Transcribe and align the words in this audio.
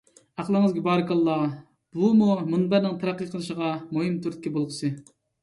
ئەقلىڭىزگە 0.43 0.81
بارىكاللا! 0.87 1.35
بۇمۇ 1.99 2.31
مۇنبەرنىڭ 2.47 2.97
تەرەققىي 3.05 3.31
قىلىشىغا 3.35 3.71
مۇھىم 3.93 4.19
تۈرتكە 4.27 4.55
بولغۇسى. 4.59 4.93